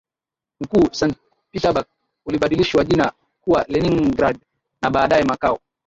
mkuu 0.61 0.87
Sant 0.93 1.17
Peterburg 1.51 1.85
ulibadilishwa 2.25 2.85
jina 2.85 3.13
kuwa 3.41 3.65
Leningrad 3.67 4.39
na 4.81 4.89
baadaye 4.89 5.23
makao 5.23 5.59